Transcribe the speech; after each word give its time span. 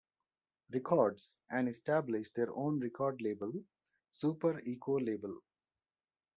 Records, 0.71 1.37
and 1.51 1.69
established 1.69 2.33
their 2.33 2.51
own 2.55 2.79
record 2.79 3.21
label 3.21 3.53
Super 4.09 4.59
Echo 4.67 4.99
Label. 4.99 5.43